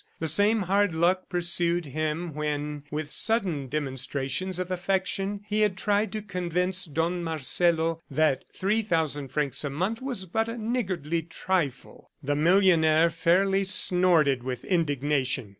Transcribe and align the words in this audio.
The 0.17 0.27
same 0.27 0.63
hard 0.63 0.95
luck 0.95 1.29
pursued 1.29 1.85
him 1.85 2.33
when, 2.33 2.85
with 2.89 3.11
sudden 3.11 3.67
demonstrations 3.69 4.57
of 4.57 4.71
affection, 4.71 5.41
he 5.47 5.61
had 5.61 5.77
tried 5.77 6.11
to 6.13 6.23
convince 6.23 6.85
Don 6.85 7.23
Marcelo 7.23 8.01
that 8.09 8.43
three 8.51 8.81
thousand 8.81 9.27
francs 9.27 9.63
a 9.63 9.69
month 9.69 10.01
was 10.01 10.25
but 10.25 10.49
a 10.49 10.57
niggardly 10.57 11.21
trifle. 11.21 12.09
The 12.23 12.35
millionaire 12.35 13.11
fairly 13.11 13.63
snorted 13.63 14.41
with 14.41 14.65
indignation. 14.65 15.49